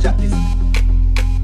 [0.00, 0.39] じゃ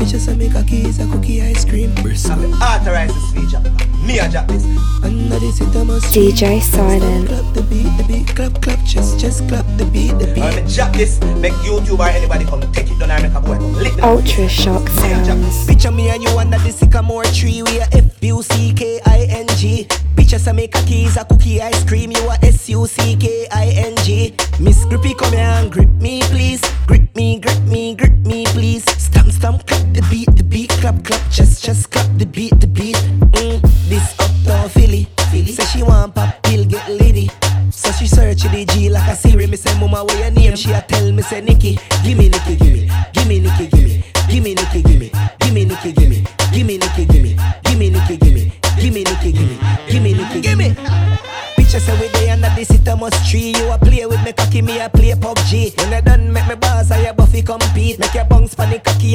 [0.07, 1.93] Bitches I make a keys, a cookie ice cream.
[1.99, 3.59] I will authorize this feature.
[4.07, 4.65] Me a drop this.
[5.03, 7.27] Under the seat, I must DJ Silent.
[7.27, 10.45] Clap the beat, the beat, clap, clap, just, just clap the beat, the beat.
[10.45, 11.21] I will drop this.
[11.43, 14.07] Make YouTube or anybody come take it down and make a boy come lick the
[14.07, 15.57] Ultra Shock Me a drop this.
[15.57, 15.67] Sounds.
[15.67, 17.63] Picture me and you under the sycamore tree.
[17.65, 19.89] We are F U C K I N G.
[20.15, 22.13] Pictures I make a keys, a cookie ice cream.
[22.13, 24.37] You are S U C K I N G.
[24.61, 26.63] Miss Grippy, come here and grip me, please.
[26.87, 28.85] Grip me, grip me, grip me, please.
[29.17, 32.67] Stamp, stamp, clap the beat, the beat, clap, clap, just, just clap the beat, the
[32.67, 32.97] beat.
[32.97, 35.53] Mm, this uptown Philly, Philly.
[35.53, 37.31] Say she want pop pill, get litty.
[37.71, 39.47] So she search the G like a Siri.
[39.47, 40.55] Me say, Mama, what your name?
[40.55, 41.79] She a tell me, say, Nikki.
[42.05, 42.57] Gimme, Nikki.
[42.57, 42.86] Gimme,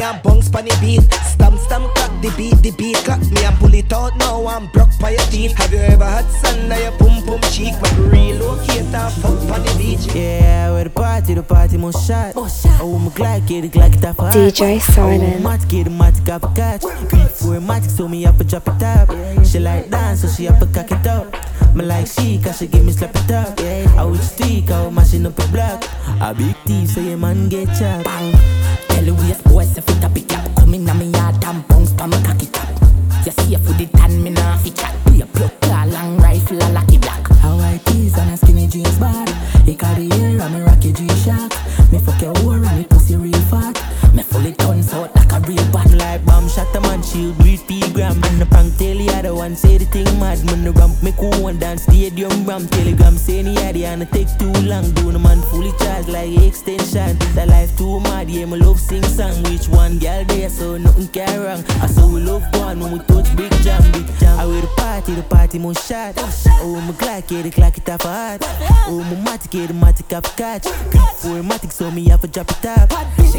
[0.02, 1.14] pon the cocky and bounce pon the beat.
[1.26, 2.98] Stamp, stamp, clap the beat, the beat.
[2.98, 4.46] Clap me and pull it out now.
[4.48, 5.54] I'm broke by your teeth.
[5.58, 7.74] Have you ever had sun on your pum pum cheek?
[7.80, 10.14] But relocate and fuck pon the beach.
[10.16, 12.34] Yeah, where the party, the party must shot.
[12.36, 14.24] Oh, my Glock, get it, Glock it off a.
[14.32, 15.38] DJ Silent.
[15.38, 16.84] Oh, mat, get it, mat, got a catch.
[17.10, 19.10] Beat for a mat, so me have to drop it up.
[19.46, 21.34] She like dance, so she have to cock it up.
[21.76, 23.60] Me like she, cause she give me slap it up.
[23.98, 25.84] I would streak, I would mashing up a block.
[26.20, 28.61] A big thief, so your man get chopped.
[29.04, 30.56] Tell waste boy say fit up it up.
[30.58, 32.70] Come in a me yard and bounce pa me cocky top.
[33.26, 34.94] You see for the tan me nah fi chat.
[35.06, 36.21] Be a plug car long
[48.82, 50.44] tell the other one say the thing mad.
[50.46, 52.70] Man the ramp cool one dance stadium ramp.
[52.72, 54.92] Telegram say the idea and it take too long.
[54.92, 57.18] Do the man fully charged like extension.
[57.36, 59.44] The life too mad yeah me love sing song.
[59.44, 61.64] Which one girl there so nothing can wrong.
[61.82, 64.40] I saw we love one when we touch big jam big jam.
[64.40, 66.16] I wear the party the party must shot.
[66.64, 68.42] Oh my Glock get the clock it off a heart
[68.88, 70.66] Oh my matic get the matic off a catch.
[70.92, 72.90] Beat for a matic so me have to drop it up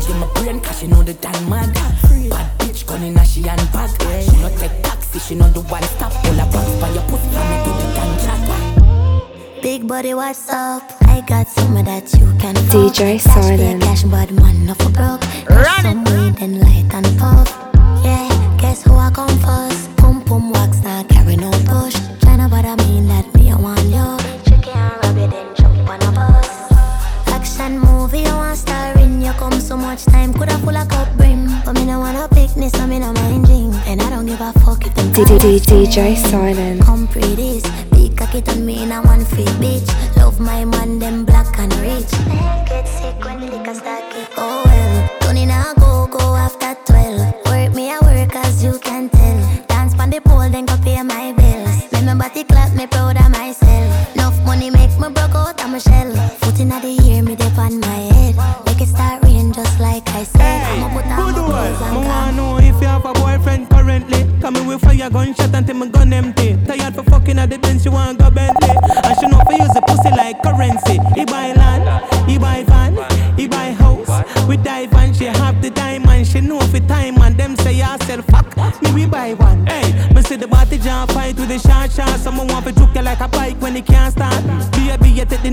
[0.07, 1.73] give my brain cause she know the damn mad.
[1.75, 3.91] Bad bitch gun in a she and bag.
[4.23, 6.13] She no take taxi, she no do one stop.
[6.25, 9.63] Pull a bounce by your pussy from me to the gang chat.
[9.63, 10.83] Big body, what's up?
[11.03, 12.93] I got some of that you can fuck.
[12.95, 13.83] DJ Cash pay Silent.
[13.83, 15.21] cash, but man, no for broke.
[15.49, 17.49] Got some weed and light and puff.
[18.05, 18.29] Yeah,
[18.61, 19.97] guess who I come first?
[19.97, 21.09] Pum pum wax, not
[35.25, 36.17] DJ.
[36.17, 36.83] Silent.
[36.83, 37.61] Come pretty
[37.91, 39.87] big cocky on me in a one free bitch.
[40.17, 42.11] Love my man, them black and rich.
[42.69, 44.29] Get sick when the liquor start kick.
[44.37, 47.35] Oh well, Tony now go go after twelve.
[47.47, 49.67] Work me a work as you can tell.
[49.69, 50.77] Dance pon the pole, then go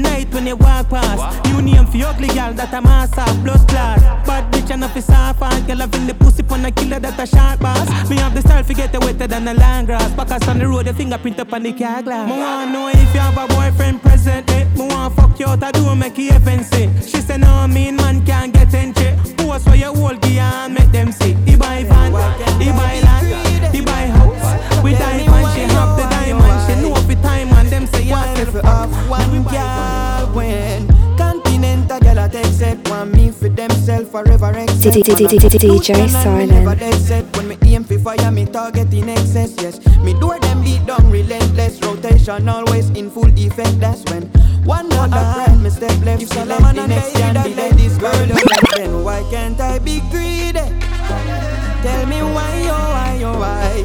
[0.09, 1.47] you night when you walk past.
[1.47, 3.99] You name for ugly girl that a mass of blood clot.
[4.25, 7.25] Bad bitch and a soft and girl having the pussy pon a killer that a
[7.25, 8.09] sharp boss.
[8.09, 10.11] Me have the style to get you wetter than a land grass.
[10.13, 12.29] Backers on the road, the fingerprint up on the car glass.
[12.29, 14.55] Me wanna know if you have a boyfriend presently.
[14.55, 14.65] Eh?
[14.75, 16.89] Me wanna fuck you out, I do make you fancy.
[17.01, 19.15] She say no, mean man can't get entry.
[19.37, 21.33] Post for your whole gear and make them see.
[21.45, 22.11] He buy van,
[22.61, 23.08] he buy
[32.99, 36.51] Want me for themself forever except DJ Silent.
[36.51, 37.23] Never dead set.
[37.37, 41.09] When me aim for fire me target in excess Yes, me do them beat down
[41.09, 41.79] relentless.
[41.81, 44.23] Rotation always in full effect That's when
[44.65, 46.23] one not right Me step left.
[46.23, 50.59] If Solomon the next candidate This girl you left Then why can't I be greedy?
[51.81, 53.83] Tell me why oh why oh why?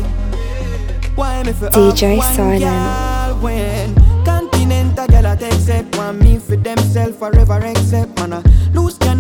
[1.14, 2.64] Why me for DJ off one Silent.
[2.64, 3.94] girl when
[4.24, 8.42] Continental girl a take set Want me for themself forever except Man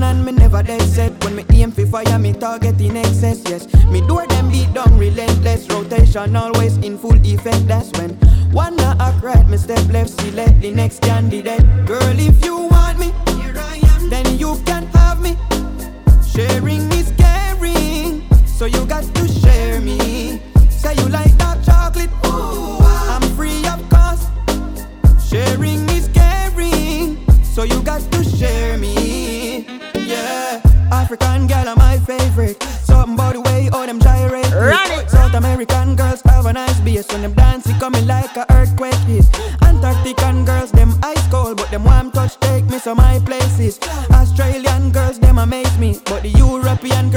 [0.04, 1.12] a loose me never dead set.
[1.24, 4.98] When me aim for fire me target in excess Yes, me do them beat down
[4.98, 5.68] relentless.
[5.70, 8.10] Rotation always in full effect That's when
[8.52, 11.64] one act right me step left see Select the next candidate.
[11.86, 15.36] Girl if you want me here I am, Then you can have me.
[16.32, 17.03] Sharing is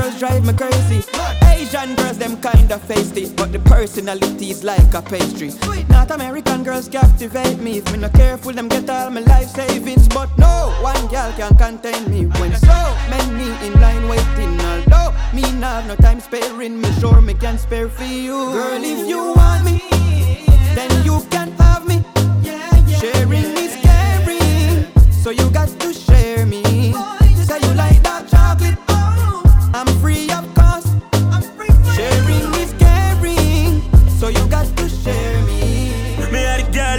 [0.07, 1.03] girls drive me crazy.
[1.43, 5.51] Asian girls, them kinda feisty, but the personality is like a pastry.
[5.89, 7.79] Not American girls captivate me.
[7.79, 10.07] If me not careful, them get all my life savings.
[10.07, 14.59] But no one girl can contain me when so many in line waiting.
[14.61, 18.51] Although me not have no time sparing, me sure me can spare for you.
[18.51, 19.81] Girl, if you want me,
[20.75, 22.03] then you can have me.
[22.99, 25.96] Sharing is caring, so you got to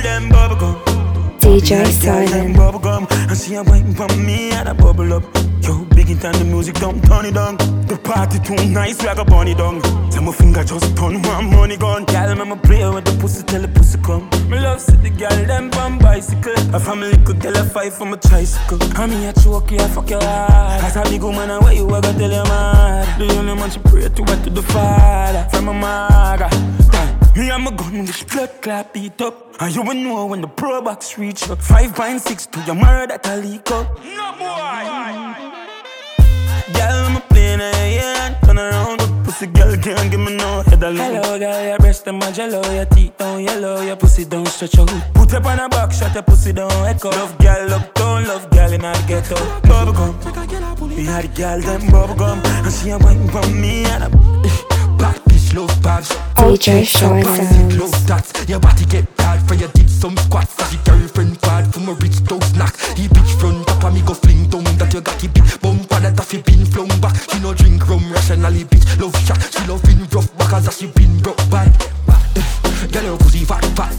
[0.03, 0.75] girl them bubble gum.
[1.41, 4.69] DJ Me had a girl them bubble gum, and she a waiting for me and
[4.69, 5.23] a bubble up.
[5.63, 7.57] Yo, big it and the music don't turn it down.
[7.87, 9.81] The party too nice, like a bunny down.
[10.11, 12.05] Tell my finger just turn one money gun.
[12.05, 14.29] Girl, me play with the pussy till the pussy come.
[14.49, 16.53] Me love see the girl them on bicycle.
[16.75, 18.79] A family could tell a fight from a tricycle.
[19.01, 20.85] And me a choke you, I fuck your heart.
[20.85, 23.19] As a big woman, and what you ever tell your mad?
[23.19, 25.49] The only man she pray to, what to the father.
[25.51, 26.88] From a mother.
[27.39, 29.55] Me and my gun with blood clap beat up.
[29.61, 31.61] And you will know when the pro box reach up.
[31.61, 33.87] 5.6 to your murder that leak up.
[34.03, 34.83] No boy.
[36.75, 38.99] Girl, I'm a plane and turn around.
[38.99, 40.97] The pussy girl can't give me no head alone.
[40.97, 44.77] Hello, girl, your breast them a jello, your teeth don't yellow, your pussy don't stretch
[44.77, 44.91] out.
[45.15, 47.11] Put up on a box, shut your pussy down echo.
[47.11, 49.37] Love girl, love down, love girl in a ghetto.
[49.61, 53.85] Bubble gum, we had a girl them bubble gum, and she a waiting for me
[53.85, 54.09] and a
[55.49, 56.09] bad bitch love bags.
[56.37, 57.79] DJ Shine Sounds.
[57.79, 60.59] Love tats, your body get bad for you did some squats.
[60.61, 62.77] As your girlfriend bad from a rich dog snack.
[62.97, 65.93] He bitch front up and me go fling down that you got the big bump
[65.93, 67.17] and that he been flung back.
[67.31, 69.41] She no drink rum rationally, bitch love shot.
[69.53, 71.73] She love been rough back as she been broke bad.
[72.93, 73.93] Girl, your pussy fat, fat.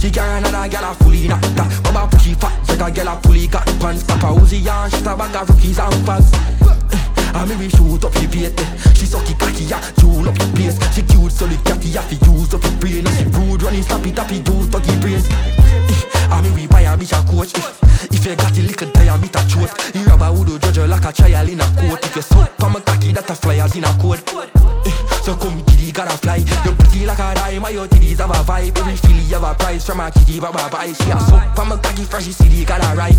[0.00, 1.70] She carry another girl a fully knocked that.
[1.84, 4.02] Mama pussy fat, like a girl a fully got pants.
[4.02, 7.13] Stop a Uzi and shit a bag of rookies and fags.
[7.34, 8.54] I me we shoot up the bait.
[8.94, 10.78] She sucky cocky ya, tune up the place.
[10.94, 13.04] She cute so the catty ya fi use up the brain.
[13.18, 15.26] She rude running slappy tappy use buggy brains.
[16.30, 17.52] I me we buy a bitch a coach.
[18.12, 21.12] If you got a little diameter choke You rubber would do judge you like a
[21.12, 23.88] child in a coat If you suck from a cocky that a flyers in a
[23.98, 24.73] code
[25.24, 26.36] so come kitty gotta fly.
[26.36, 28.76] You pretty like a dime Your titties have a vibe?
[28.76, 31.78] Every filly have a price From a kitty baba buy She a suck from a
[31.78, 33.16] cocky Fresh city gotta ride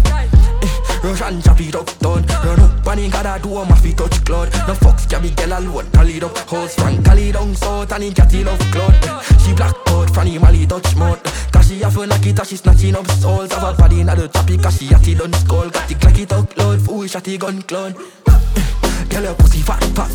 [1.04, 2.26] Rush and chop it up done.
[2.46, 4.52] Run up and he gotta do a maffy touch cloud.
[4.68, 6.38] No fucks can be girl alone Tally it up.
[6.50, 8.94] Hoes frank Cali down south And he catty love cloud.
[9.42, 11.22] She black out From the Mali touch mouth.
[11.52, 13.52] Cause she have a knock it And she snatching up souls.
[13.52, 15.70] Have a body in the choppy Cause she hat it done skull.
[15.70, 18.85] Got the clack it out Fool shotty gun clown eh,
[19.16, 20.12] Girl, your pussy fat, fat.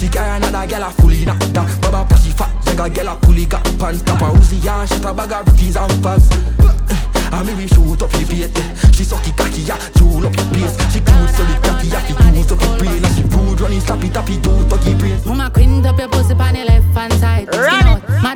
[0.00, 1.70] She carry another girl a fully knocked down.
[1.80, 4.02] Baba pussy fat, like a girl a fully got pants.
[4.02, 6.26] Tap a Uzi and shit a bag of rookies and fags.
[7.30, 8.50] I me we shoot up the bait.
[8.90, 10.74] She sucky cocky, ya, tune up the place.
[10.90, 13.04] She cute so the cocky, ya, fi use up the brain.
[13.04, 15.20] And she rude running slappy tappy, do buggy brain.
[15.24, 17.54] Mama quint up your pussy on the left hand side.
[17.54, 18.34] Skin out, my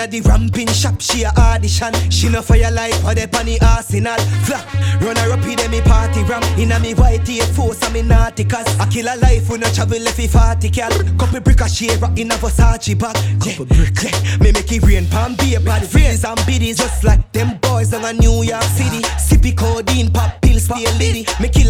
[0.00, 1.92] Inna the ramping shop, she a audition.
[2.10, 4.16] She no fire like for the panny arsenal.
[4.48, 4.64] Flap,
[5.02, 6.42] run her up in me party ram.
[6.58, 8.80] Inna me white eight force and me nauticals.
[8.80, 10.90] I kill a life when I travel left 40 cal.
[11.18, 13.12] Couple brick a share in a Versace bag.
[13.44, 14.38] Couple brick, yeah.
[14.40, 16.78] Me make it rain, palm be a bad friends and biddies.
[16.78, 19.04] Just like them boys in a New York City.
[19.20, 20.09] Sippy codeine, pop pills, stay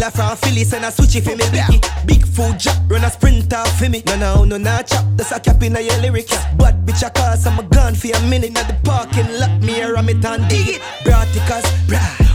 [0.01, 0.11] lady.
[0.11, 1.79] Me kill her from Philly, send a switchy for me Vicky.
[2.05, 4.03] Big food jack, run a sprinter for me.
[4.05, 5.05] No, no, no, nah chop.
[5.15, 6.29] That's a cap in your lyric.
[6.57, 9.61] Bad bitch, I call some a gun for a minute at the parking lot.
[9.61, 10.81] Me on me and dig it.
[11.03, 12.30] Braticas, brah.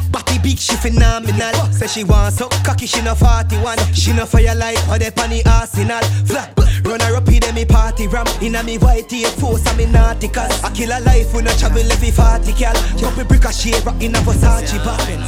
[0.57, 1.53] She phenomenal.
[1.73, 3.79] Say she wants so cocky, she no 41.
[3.93, 6.01] She no fire like how they pan the arsenal.
[6.25, 6.53] Flat,
[6.85, 8.27] run up in me party ram.
[8.41, 10.65] In a me white tape force, I'm in nauticals.
[10.65, 12.75] I kill a life when I travel every 40 cal.
[12.97, 15.21] Jump a brick a shade, rock in a Versace bobbin.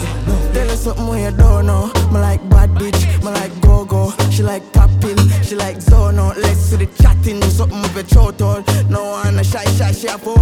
[0.55, 1.87] Tell her something when you don't know.
[2.13, 4.13] Me like bad bitch, me like go go.
[4.31, 6.37] She like popping, she like zone out.
[6.39, 8.89] Let's see the chatting, do something with your throat all.
[8.89, 10.39] No one a shy shy, she for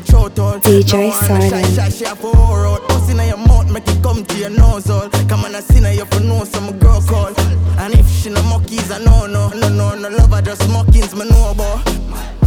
[0.00, 0.58] with your all.
[0.60, 1.92] DJ no one shy Silent.
[1.94, 2.88] shy, for out.
[2.88, 5.08] Pussy in your mouth, make it come to your nose all.
[5.28, 7.32] Come on, I see now you for know some girl call.
[7.78, 11.14] And if she no monkeys, I know no, no, no, no love her just mockings,
[11.14, 11.86] me know about.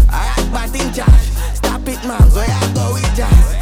[0.09, 1.27] Alright, but in charge.
[1.53, 2.21] Stop it, man.
[2.31, 3.55] So I go with jazz.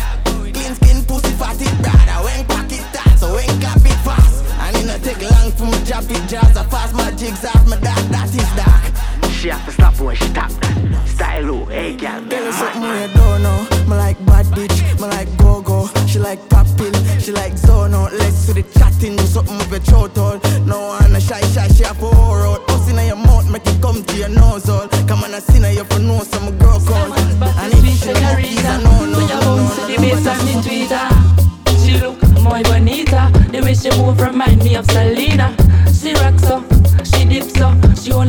[0.53, 2.19] Clean skin, pussy, fatty, brother.
[2.23, 4.43] When pocket tight, so when cap it fast.
[4.59, 6.55] And it no take long for me drop it jazz.
[6.55, 7.62] I fast my jigs off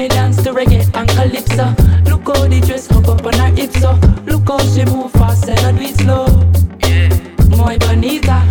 [0.04, 1.64] She only dance to reggae and calypso.
[2.10, 3.92] Look how the dress hop up on her hips so.
[4.26, 6.26] Look how she move fast and I do it slow.
[7.56, 8.44] Muy bonita.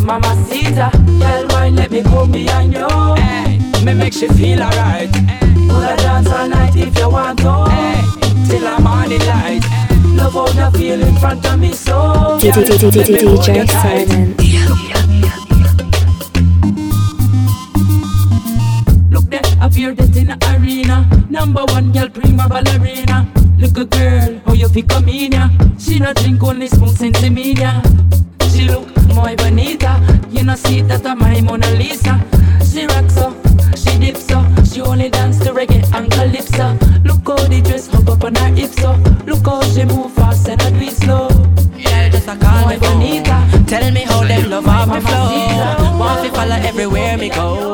[0.00, 2.86] Mamacita, girl, wine, let me come behind you.
[3.16, 5.10] Hey, me make she feel alright.
[5.10, 7.64] Pull a dance all night if you want to.
[7.70, 8.02] Hey,
[8.46, 9.64] till I'm on the light.
[10.14, 12.38] Love how you feel in front of me so.
[12.40, 14.91] D- D- D- D- D- D- DJ Silent.
[19.90, 21.08] That in the arena.
[21.28, 23.26] Number one girl, prima ballerina.
[23.58, 25.48] Look a girl, how you fi come in ya?
[25.78, 27.82] She not drink only smoke sense media.
[28.50, 29.98] She look muy bonita.
[30.30, 32.20] You know see that I'm my Mona Lisa.
[32.64, 33.34] She rocks so,
[33.74, 34.44] she dips so.
[34.64, 36.78] She only dance to reggae and calypso.
[37.04, 38.92] Look how the dress hop up on her hips so.
[39.26, 41.28] Look how she move fast and I do it slow.
[41.76, 43.64] Yeah, just a call Muy me bonita.
[43.66, 45.98] Tell me how them love off me flow.
[45.98, 47.71] Want to follow everywhere me go.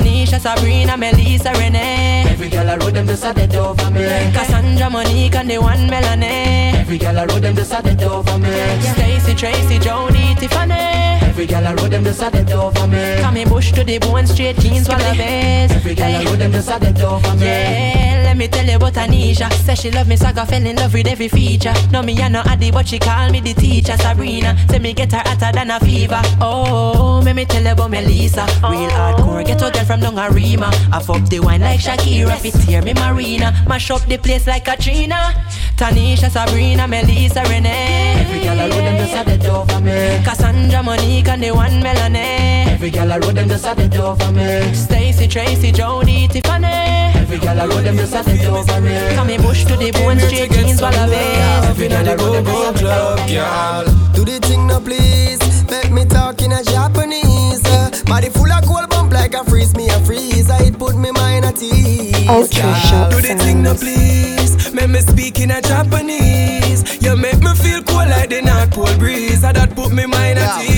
[0.00, 0.04] Bang.
[0.04, 2.24] Tanisha, Sabrina, Melissa, Renee.
[2.28, 4.04] Every girl I road them just a dead over me.
[4.32, 6.76] Cassandra, Monique, and the one Melanie.
[6.78, 8.50] Every girl I road them just a dead over me.
[8.80, 10.74] Stacy, Tracy, Jody, Tiffany.
[11.22, 13.20] Every girl I road them just a dead over me.
[13.20, 15.72] Come me bush to the bone, straight jeans, wallabies.
[15.72, 17.46] Every girl I road them just a dead over me.
[17.46, 19.50] Yeah, let me tell you about Anisha.
[19.64, 21.72] Say she love me, so I got fell in love with every feature.
[21.90, 23.96] No, me I no addy, but she call me the teacher.
[23.96, 26.20] Sabrina, say me get her hotter than a fever.
[26.40, 28.44] Oh, let me tell you about Melissa.
[28.62, 32.82] Real hardcore, get a girl from down I fuck the wine like Shakira, fit tear
[32.82, 33.52] me Marina.
[33.66, 35.32] Mash up the place like Katrina.
[35.76, 38.14] Tanisha, Sabrina, Melissa, Renee.
[38.20, 40.24] Every girl I road them just a dead over me.
[40.24, 42.70] Cassandra, Monique, and the one Melanie.
[42.70, 44.74] Every girl I road them just a dead over me.
[44.74, 46.66] Stacy, Tracy, Jody, Tiffany.
[47.14, 49.14] Every girl I road them just a dead over me.
[49.14, 51.70] Come bush to the bone, straight jeans, wallabies.
[51.70, 53.34] Every girl I road them just a dead over me.
[53.34, 53.84] girl.
[54.14, 55.38] Do the thing now, please.
[55.70, 57.62] Make me talk in a Japanese.
[58.02, 60.56] Body full of cold bump like a freeze me a freezer.
[60.60, 62.28] It put me mind at ease.
[62.28, 62.74] Ultra girl.
[62.74, 64.72] sharp Do the thing now, please.
[64.74, 66.82] Make me speak in a Japanese.
[67.00, 69.44] You make me feel cool like the North Pole breeze.
[69.44, 70.73] And that put me mind at ease.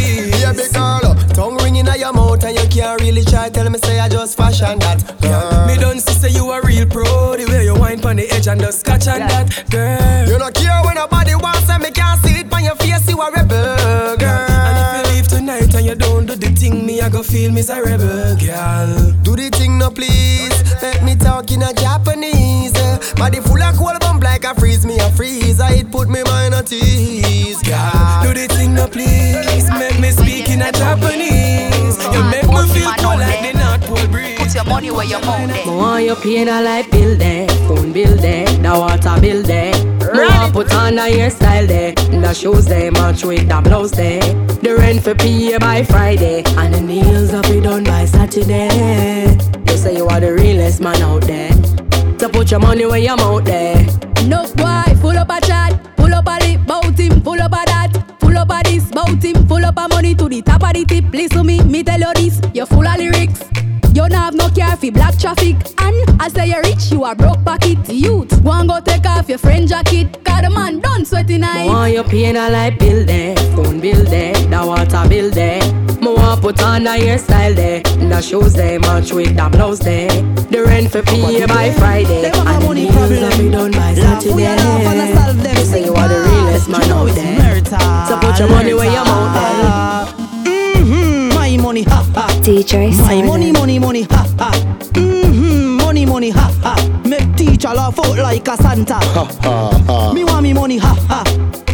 [3.06, 3.48] Really try.
[3.48, 4.98] Tell me say I just fashion that.
[5.22, 5.66] Girl.
[5.66, 7.36] Me don't see say you a real pro.
[7.36, 10.28] The way you wine pon the edge and just scotch on that, girl.
[10.28, 13.08] You don't care when nobody wants and me can't see it pon your face.
[13.08, 14.46] You a rebel, girl.
[14.68, 17.52] And if you leave tonight and you don't do the thing, me I go feel
[17.52, 18.90] miserable, girl.
[19.22, 20.56] Do the thing now, please.
[20.82, 22.75] Let me talk in a Japanese.
[22.75, 22.86] Eh.
[23.14, 25.66] Body full of cold bump like a freeze me a freezer.
[25.68, 28.22] It put me mind at ease, girl.
[28.22, 29.70] Do the thing now, please.
[29.78, 32.02] Make me speak in a Japanese.
[32.12, 34.38] You make me feel cold like the North Pole breeze.
[34.38, 35.66] Put your money where your mouth is.
[35.66, 39.75] Want you paying a light bill there, phone bill there, the water bill there.
[40.00, 44.20] Want put on a hairstyle there, the shoes there, match with the blouse there.
[44.20, 49.36] The rent for pay by Friday, and the nails up be done by Saturday.
[49.68, 51.50] You say you are the realest man out there,
[52.18, 53.85] so put your money where your mouth there.
[54.26, 57.64] No boy, full up a chat, full up a lip, bout him, full up a
[57.66, 60.73] that, full up a this, bout him, full up a money to the top of
[60.73, 61.04] the tip.
[61.12, 63.55] Listen me, me tell you this, you full of lyrics.
[63.96, 65.56] You don't have no care for black traffic.
[65.78, 67.78] And I say you're rich, you are broke pocket.
[67.88, 70.22] Youth, go and go take off your friend jacket.
[70.22, 71.64] Cause the man done sweating night.
[71.64, 75.62] Want your pain a light bill there, phone bill there, the water bill there.
[76.02, 80.10] Me want put on a hairstyle there, the shoes there, match with the blouse there.
[80.10, 85.58] The rent for pay by Friday, and the nails that be done by Saturday.
[85.58, 89.06] You say you are the realest man out there, so put your money where your
[89.06, 89.32] mouth
[90.44, 90.52] there.
[90.84, 92.25] Mm-hmm, my money, ha ha.
[92.46, 94.50] DJ My money, money, money, ha ha.
[94.92, 97.02] Mm-hmm, money, money, ha ha.
[97.04, 98.94] Make teacher laugh out like a Santa.
[98.94, 100.12] Ha ha.
[100.12, 101.24] Me want me money, ha ha.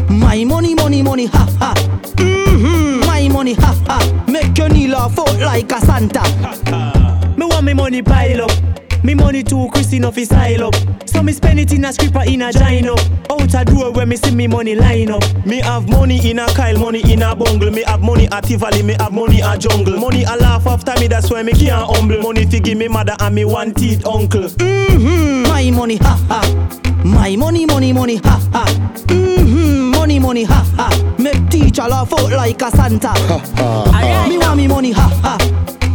[0.08, 1.74] My money, money, money, ha ha.
[2.16, 4.24] Mm-hmm, my money, ha ha.
[4.26, 6.20] Make your knee laugh out like a Santa.
[6.20, 7.34] Ha, ha.
[7.36, 8.81] Me want me money pile up.
[9.02, 10.74] Me money too Christy enough is style up.
[11.06, 12.94] So me spend it in a scripper in a gino.
[13.30, 15.22] Out a door where me see me money line up.
[15.44, 17.70] Me have money in a Kyle, money in a bungle.
[17.70, 19.98] Me have money at Tivoli, me have money at jungle.
[19.98, 22.22] Money a laugh after me, that's why me can't humble.
[22.22, 24.42] Money fi give me mother and me one teeth uncle.
[24.42, 27.02] Mm-hmm, my money, ha ha.
[27.04, 28.64] My money, money, money, ha ha.
[29.06, 31.16] Mm-hmm, money, money, ha ha.
[31.18, 33.08] Make teacher laugh out like a Santa.
[33.08, 34.28] ha ha.
[34.28, 35.38] Me want me money, ha ha.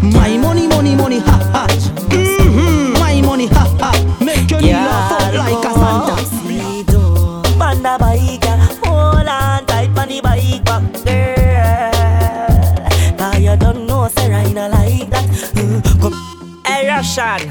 [0.01, 1.96] My money, money, money, ha ha.
[4.67, 4.67] Ha.
[4.67, 6.15] Make your knee laugh out like a Santa.
[7.59, 8.45] Panda bike,
[8.85, 11.91] hold on tight on the bike back, girl.
[13.17, 15.25] Cause you don't know, say I not like that.
[15.55, 16.15] Mm, Come,
[16.65, 17.49] hey Rvssian.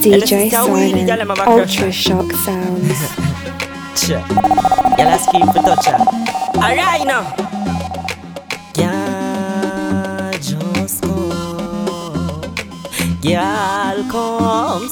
[0.00, 1.10] DJ Silent.
[1.46, 3.00] Ultra Shock Sounds.
[3.96, 4.22] Sure.
[4.98, 5.88] Y'all scream for touch.
[6.56, 7.24] Alright now.
[8.72, 12.40] Girl, just come.
[13.20, 14.88] Girl, come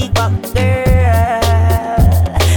[0.00, 1.40] bike back, girl.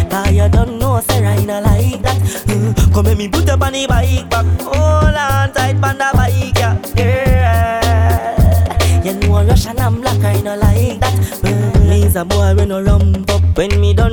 [0.10, 2.18] Cause you don't know, say I not like that.
[2.48, 4.46] Mm, Come let me put up on the bike back.
[4.62, 9.06] Hold on tight on the bike, yeah, girl.
[9.06, 11.14] You know Russian and black, I not like that.
[11.44, 13.42] Mm, Me's a boy when no rump up.
[13.58, 14.09] When me belly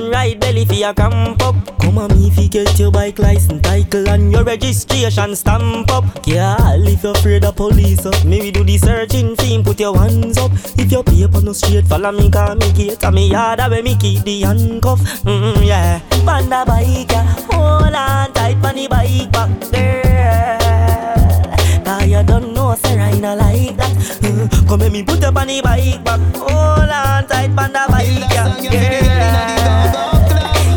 [0.77, 1.55] fi a camp up.
[1.81, 6.05] Come on me fi get your bike license title and your registration stamp up.
[6.25, 10.39] Girl, if you're afraid of police up, maybe do the searching thing, put your hands
[10.39, 10.51] up.
[10.77, 13.97] If your paper no straight, follow me, call me gate, and me yard where me
[13.97, 15.01] keep the handcuff.
[15.25, 17.25] Mm, yeah, panda bike, yeah.
[17.51, 21.85] hold on tight on the bike back, girl.
[21.85, 23.93] Cause you don't know, say I not like that.
[24.23, 26.21] Mm, Come let me put up on the bike back.
[26.37, 30.03] Hold on tight on the bike, yeah.
[30.03, 30.16] girl.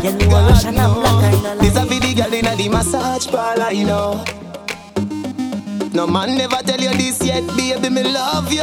[0.02, 3.84] You know rush and black, I This a the girl inna the massage parlor, you
[3.84, 4.24] know.
[5.92, 8.62] No man never tell you this yet, baby, me love you.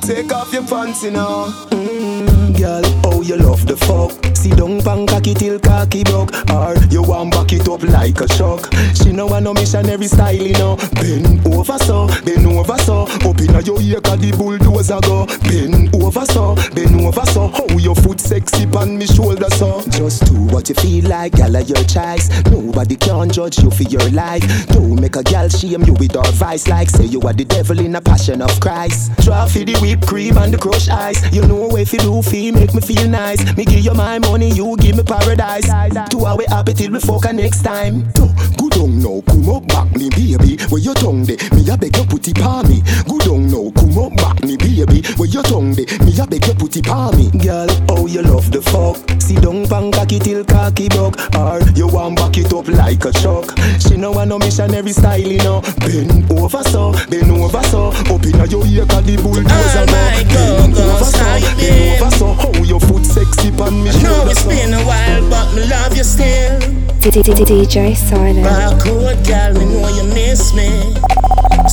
[0.00, 1.52] Take off your pants, you know.
[1.70, 2.82] Mm, girl,
[3.18, 4.12] oh you love the fuck.
[4.36, 6.30] See down pan cocky till cocky broke.
[6.50, 8.72] Or you want back it up like a shock.
[8.94, 10.76] She know want no missionary style, you know.
[10.94, 13.02] Bend over so, bend over so.
[13.28, 15.26] Up inna your ear 'cause the bulldozer go.
[15.42, 17.48] Bend over so, bend over so.
[17.48, 19.82] How your foot sexy on me shoulder so.
[19.90, 22.28] Just do what you feel like, gal your choice.
[22.50, 24.44] Nobody can judge you for your life.
[24.68, 27.96] Don't make a gal shame you with advice like say you are the devil in
[27.96, 29.10] a passion of Christ.
[29.22, 31.20] Try for the whipped cream and the crushed ice.
[31.32, 33.56] You know if you do feel make me feel nice.
[33.56, 35.68] Me give you my money, you give me paradise.
[36.10, 38.04] Two hour happy till we fuck next time.
[38.16, 40.56] No, Good on now, come up back me baby.
[40.68, 41.36] Where your tongue de?
[41.54, 42.82] Me a beg you put it on me.
[43.08, 45.02] Good on now, come up back me baby.
[45.16, 45.84] Where your tongue de?
[46.04, 47.30] Me a beg you put it on me.
[47.38, 48.96] Girl, oh you love the fuck.
[49.20, 51.14] See down pan cocky till cocky buck.
[51.36, 53.56] Or you want back it up like a truck.
[53.80, 55.60] She know want no missionary style, you know.
[55.80, 57.88] Bend over so, bend over so.
[58.12, 59.98] Up inna your ear 'cause the bulldozer go.
[60.28, 61.24] Bend over so,
[61.58, 62.26] bend over so.
[62.34, 64.48] How your foot sexy on me I know shoulder it's so.
[64.48, 66.58] been a while, but me love you still.
[67.00, 68.44] DJ Silent.
[68.46, 70.68] Barcode girl, me know you miss me.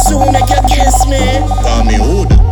[0.08, 1.22] Soon make you kiss me.
[1.64, 2.45] Call me hood.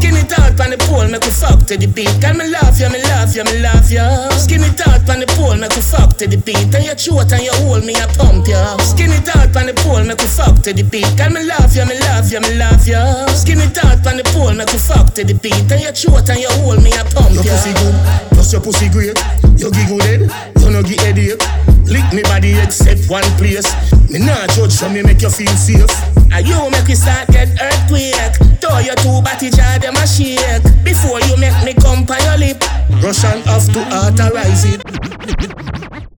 [0.00, 2.08] Skin it out on the pole, make we fuck to the beat.
[2.24, 4.00] Girl, me love you, me love you, me love you.
[4.32, 6.72] Skin it out on the pole, make we fuck to the beat.
[6.72, 8.56] And your throat and your hole, me a pump you.
[8.80, 11.04] Skin it out on the pole, make we fuck to the beat.
[11.20, 12.96] Girl, me love you, me love you, me love you.
[13.36, 15.68] Skin it out on the pole, make we fuck to the beat.
[15.68, 17.44] And your throat and your hole, me a pump ya.
[17.44, 17.96] Your pussy good,
[18.32, 19.20] plus your pussy great.
[19.60, 20.32] You giggle dead,
[20.64, 21.44] you no get headache.
[21.92, 23.68] Lick me body except one place.
[24.08, 25.92] Me nah judge, so me make you feel safe.
[26.32, 28.14] And you make me start get earthquake.
[28.60, 30.62] Throw your two jar them a shake.
[30.84, 32.58] Before you make me come by your lip.
[33.02, 33.42] Rvssian
[33.74, 34.80] to authorize it.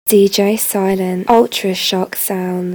[0.09, 1.31] DJ Silent.
[1.31, 2.69] Ultra Shock Sounds.